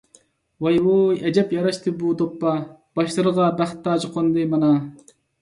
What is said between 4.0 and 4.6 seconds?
قوندى